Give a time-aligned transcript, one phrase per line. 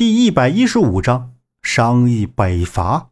[0.00, 3.10] 第一百一十五章商议北伐。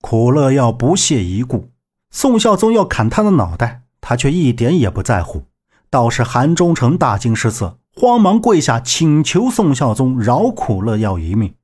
[0.00, 1.70] 苦乐要不屑一顾，
[2.10, 5.44] 宋孝宗要砍他的脑袋，他却一点也不在乎。
[5.88, 11.54] 倒是韩忠诚大惊失色，慌忙跪下请求宋孝宗饶苦乐要一命。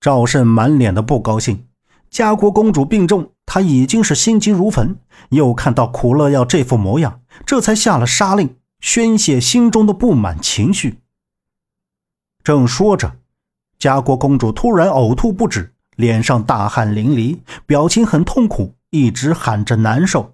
[0.00, 1.66] 赵慎满脸的不高兴，
[2.08, 4.96] 家国公主病重，他已经是心急如焚，
[5.30, 11.00] 又看到苦乐要这副模样，这才下了杀令，宣泄心中的不满情绪。
[12.48, 13.18] 正说着，
[13.78, 20.32] 家国公主突然呕吐不止，脸上大汗淋漓，表情很痛苦，一直喊着难受。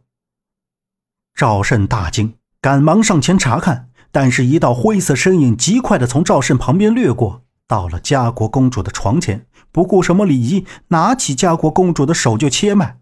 [1.34, 13.00] 赵慎大惊，赶忙上前查看，但是一道灰色身影极快地从赵慎旁边掠过，到了家国公主的床前，不顾什么礼仪，拿起家国公主的手就切脉。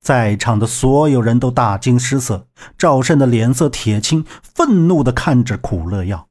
[0.00, 2.46] 在场的所有人都大惊失色，
[2.78, 4.24] 赵慎的脸色铁青，
[4.54, 6.28] 愤怒地看着苦乐药。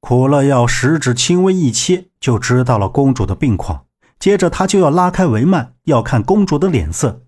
[0.00, 3.86] 苦乐要食指轻微一切，就知道了公主的病况。
[4.18, 7.22] 接着他就要拉开帷幔，要看公主的脸色。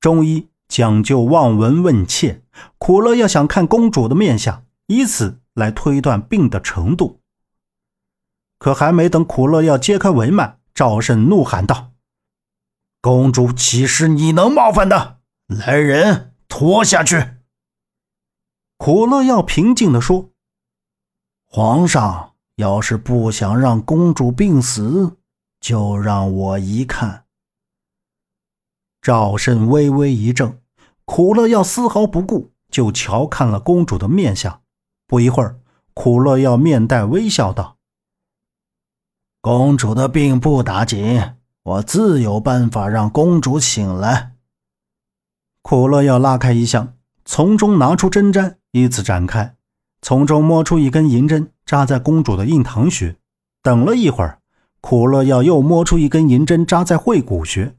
[0.00, 2.42] 中医讲究望闻问切，
[2.78, 7.20] 苦乐要想看公主的面相，以此来推断病的程度。
[8.58, 11.92] 可还没等苦乐要揭开帷幔，赵慎怒喊道
[13.02, 15.18] ：“公主岂是你能冒犯的？
[15.48, 17.34] 来人，拖下去！”
[18.78, 20.30] 苦乐要平静地说。
[21.56, 25.18] 皇上要是不想让公主病死，
[25.60, 27.26] 就让我一看。
[29.00, 30.58] 赵慎微微一怔，
[31.04, 34.62] 苦乐要丝毫不顾，就瞧看了公主的面相。
[35.06, 35.60] 不一会儿，
[35.94, 37.76] 苦乐要面带微笑道
[39.40, 44.34] ：“公主的病不打紧，我自有办法让公主醒来。”
[45.62, 49.54] 苦乐要拉开衣箱，从中拿出针毡，依次展开。
[50.04, 53.16] 从中摸出一根银针，扎在公主的印堂穴。
[53.62, 54.38] 等了一会儿，
[54.82, 57.74] 苦乐药又摸出一根银针，扎在会骨穴。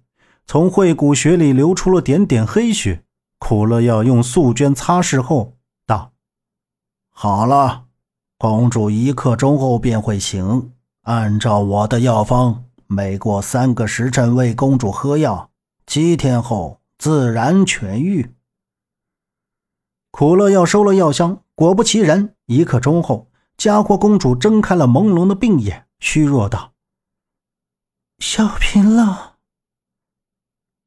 [0.48, 3.04] 从会骨穴里流出了点点黑血。
[3.38, 5.54] 苦乐药用素绢擦拭后
[5.86, 6.14] 道
[7.14, 7.84] ：“好了，
[8.40, 10.72] 公主一刻钟后便会醒。
[11.04, 15.52] 按照我的药方，每过三个时辰为公主喝药，
[15.86, 18.28] 七天后自然痊愈。”
[20.18, 21.42] 苦乐药收了药箱。
[21.56, 23.28] 果不其然，一刻钟后，
[23.58, 26.72] 家国公主睁开了朦胧的病眼，虚弱道
[28.20, 29.34] ：“小平浪。”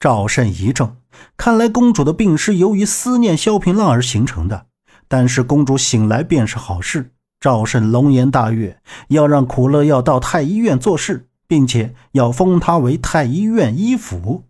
[0.01, 0.97] 赵慎一怔，
[1.37, 4.65] 看来公主的病是由于思念萧平浪而形成的。
[5.09, 7.13] 但是公主醒来便是好事。
[7.39, 14.45] 赵慎龙颜大悦，要让苦乐药到太医院做事，并且要封他为太医院医府。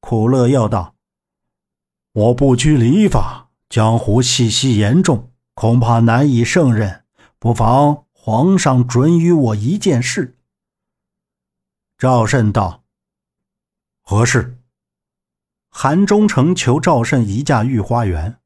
[0.00, 0.94] 苦乐药道
[2.12, 7.04] ：“我不拘礼法。”江湖气息严重，恐怕难以胜任。
[7.38, 10.36] 不妨皇上准予我一件事。
[11.96, 12.82] 赵慎道
[14.02, 14.58] ：“何事？”
[15.70, 18.40] 韩忠诚求赵慎移驾御花园。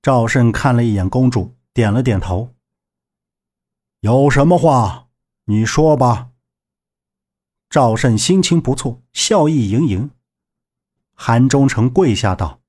[0.00, 2.54] 赵慎看了一眼公主，点了点头。
[4.00, 5.08] 有什么话，
[5.46, 6.28] 你说吧。
[7.68, 10.12] 赵慎心情不错，笑意盈盈。
[11.14, 12.60] 韩忠诚跪下道。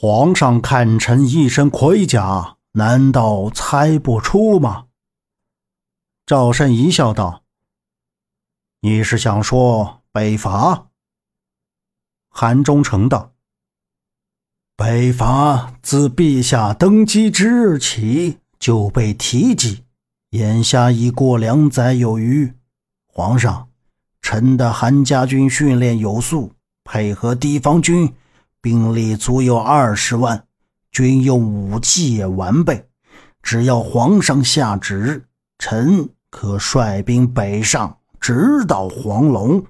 [0.00, 4.84] 皇上看臣一身盔甲，难道猜不出吗？
[6.24, 7.42] 赵慎一笑道
[8.82, 10.86] ：“你是想说北伐？”
[12.30, 13.32] 韩忠诚道
[14.78, 19.82] ：“北伐自陛下登基之日起就被提及，
[20.30, 22.52] 眼下已过两载有余。
[23.04, 23.68] 皇上，
[24.22, 26.52] 臣的韩家军训练有素，
[26.84, 28.14] 配合地方军。”
[28.60, 30.46] 兵力足有二十万，
[30.90, 32.88] 军用武器也完备。
[33.42, 35.26] 只要皇上下旨，
[35.58, 39.64] 臣可率兵北上，直捣黄龙。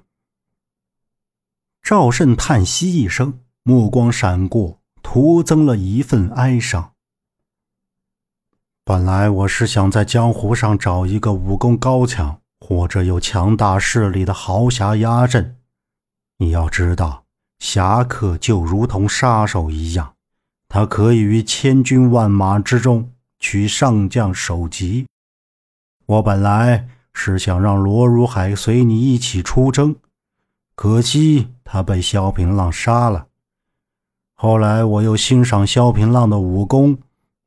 [1.81, 6.93] 赵慎叹息一声，目光闪过，徒增了一份哀伤。
[8.83, 15.57] 本来我是想在江湖上找一个武功高强或者有强大势力的豪侠压阵。
[16.37, 17.28] 你要知道。
[17.59, 20.13] 侠客就如同杀手一样，
[20.67, 25.05] 他可以于千军万马之中取上将首级。
[26.05, 29.95] 我本来是想让罗如海随你一起出征，
[30.75, 33.27] 可惜他被萧平浪杀了。
[34.33, 36.97] 后来我又欣赏萧平浪的武功，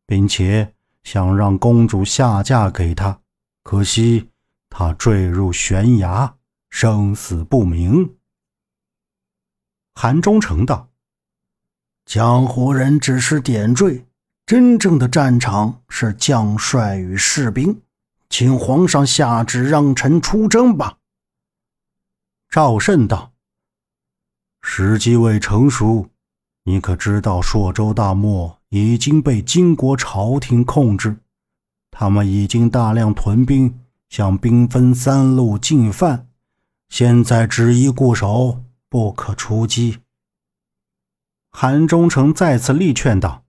[0.07, 3.19] 并且想让公主下嫁给他，
[3.63, 4.29] 可惜
[4.69, 6.35] 他坠入悬崖，
[6.69, 8.15] 生死不明。
[9.95, 10.89] 韩忠诚道
[12.07, 14.07] ：“江湖人只是点缀，
[14.47, 17.83] 真正的战场是将帅与士兵，
[18.29, 20.99] 请皇上下旨让臣出征吧。
[22.49, 23.33] 赵慎道
[24.63, 26.09] ：“时机未成熟，
[26.65, 31.17] 你可知道朔州大漠已经被金国朝廷控制，
[31.91, 36.29] 他们已经大量屯兵，向兵分三路进犯，
[36.89, 38.63] 现在只宜固守，
[38.93, 40.01] 不可出击。”
[41.51, 43.45] 韩忠诚再次力劝道：“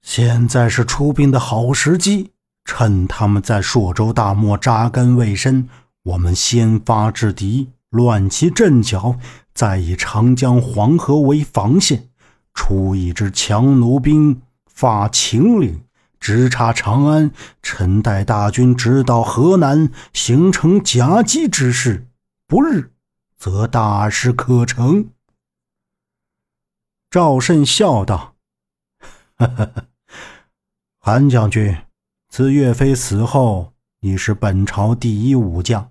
[0.00, 2.30] 现在是出兵的好时机，
[2.64, 5.68] 趁他们在朔州大漠扎根未深。”
[6.04, 9.18] 我们先发制敌，乱其阵脚，
[9.54, 12.08] 再以长江、黄河为防线，
[12.54, 15.84] 出一支强弩兵，发秦岭，
[16.20, 17.32] 直插长安。
[17.60, 22.06] 臣带大军直捣河南，形成夹击之势，
[22.46, 22.91] 不日，
[23.42, 25.10] 则大事可成。
[27.10, 28.36] 赵慎笑道
[29.34, 29.72] ：“哈哈，
[31.00, 31.76] 韩将军，
[32.28, 35.90] 自岳飞死后，你是本朝第一武将。”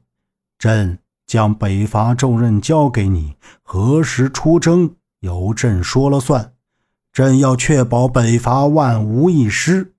[0.57, 6.53] 朕将北伐重任交给你，何时出征由朕说了算。
[7.11, 9.93] 朕要确保北伐万无一失。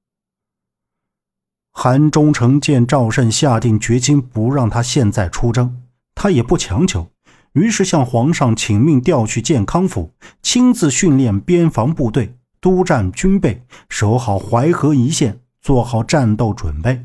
[1.71, 5.83] 韩忠诚见赵慎下定决心不让他现在出征，
[6.15, 7.12] 他也不强求，
[7.53, 17.05] 于是向皇上请命调去建康府，亲自训练边防部队，督战军备，守好淮河一线，做好战斗准备。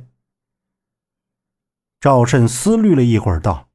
[2.00, 3.68] 赵慎思虑了一会儿，道：“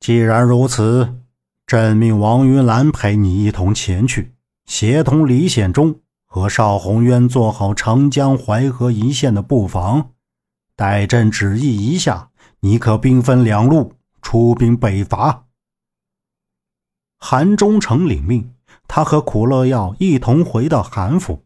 [0.00, 1.20] 既然如此，
[1.66, 4.34] 朕命王云兰陪你一同前去，
[4.66, 10.10] 协同李显忠和邵宏渊做好长江、淮河一线的布防。
[10.74, 12.30] 待朕旨意一下，
[12.60, 13.94] 你可兵分两路
[14.32, 15.44] 出兵北伐。”
[17.20, 18.54] 韩忠诚领命，
[18.88, 21.44] 他和苦乐药一同回到韩府。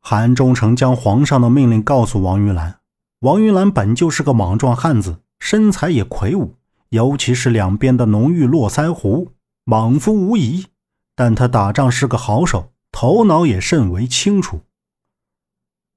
[0.00, 2.80] 韩忠诚将皇上的命令告诉王云兰。
[3.18, 6.54] 王云兰本就是个莽撞汉子，身材也魁梧，
[6.88, 9.32] 尤其是两边的浓郁络腮胡，
[9.64, 10.68] 莽夫无疑。
[11.14, 14.62] 但他打仗是个好手，头脑也甚为清楚。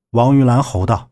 [0.10, 1.12] 王云兰吼道：“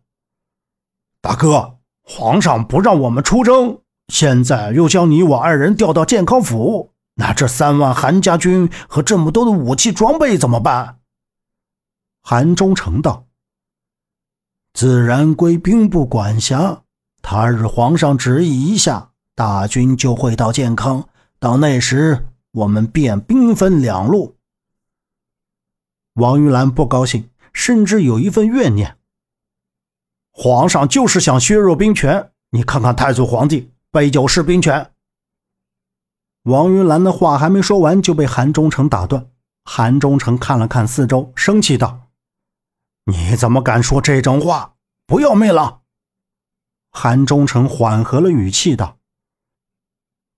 [1.22, 3.80] 大哥，皇上不让我们出征，
[4.12, 11.00] 现在又将你我二人调到健康府，那这三万韩家军和这么多的武器装备怎么办？”
[12.22, 13.26] 韩忠诚道。
[14.74, 16.84] 自然归兵部管辖。
[17.22, 21.08] 他日皇上旨意一下，大军就会到健康。
[21.40, 24.36] 到那时，我们便兵分两路。
[26.16, 28.98] 王玉兰不高兴，甚至有一份怨念。
[30.32, 34.94] 皇上就是想削弱兵权，你看看太祖皇帝杯酒释兵权。
[36.44, 39.28] 王云兰的话还没说完，就被韩忠诚打断。
[39.66, 42.08] 韩忠诚看了看四周，生气道。
[43.06, 44.76] 你怎么敢说这种话？
[45.06, 45.82] 不要命了！
[46.92, 48.98] 韩忠诚缓和了语气道：“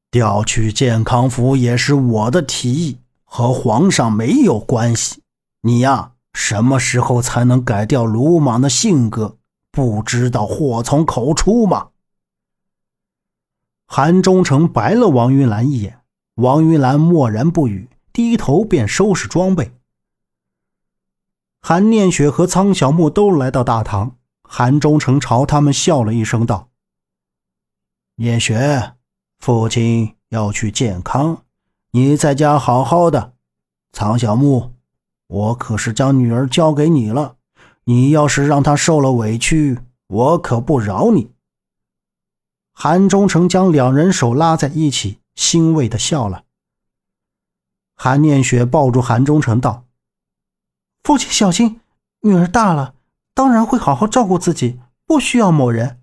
[0.10, 5.22] 调去健康府也是我的提议，和皇上没有关系。
[5.62, 9.38] 你呀，什么时候才能改掉鲁莽的性格？
[9.70, 11.90] 不知道祸从口出吗？”
[13.86, 16.00] 韩忠诚白了王云兰一眼，
[16.36, 19.72] 王云兰默然不语，低头便收拾装备。
[21.62, 26.70] 韩念雪和苍小木都来到大堂，韩忠诚朝他们笑了一声，道
[28.18, 28.94] ：“念雪，
[29.40, 31.44] 父亲要去健康，
[31.92, 33.34] 你在家好好的。
[33.92, 34.72] 苍小木，
[35.28, 37.36] 我可是将女儿交给你了，
[37.84, 41.32] 你要是让她受了委屈，我可不饶你。”
[42.74, 46.44] 韩忠诚将两人手拉在一起，欣慰的笑了。
[47.96, 49.86] 韩念雪抱住韩忠诚道。
[51.04, 51.82] 父亲小心，
[52.22, 52.96] 女儿大了，
[53.34, 56.02] 当然会好好照顾自己，不需要某人。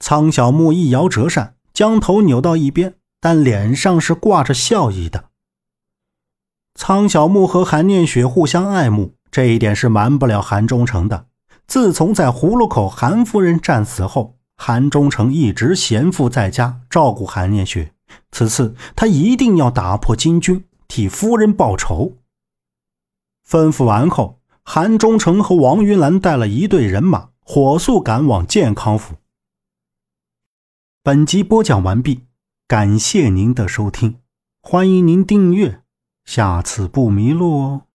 [0.00, 5.30] 苍小木一摇折扇，将头扭到一边，但脸上是挂着笑意的。
[6.74, 11.28] 苍小木和韩念雪互相爱慕，这一点是瞒不了韩忠诚的。
[11.66, 17.92] 自从在葫芦口韩夫人战死后，韩忠诚一直闲赋在家照顾韩念雪。
[18.30, 22.18] 此次他一定要打破金军，替夫人报仇。
[23.46, 29.16] 吩咐完后，韩忠诚和王云兰带了一队人马，火速赶往健康府。
[31.02, 32.22] 本集播讲完毕，
[32.66, 34.20] 感谢您的收听，
[34.62, 35.82] 欢迎您订阅，
[36.24, 37.86] 下次不迷路哦。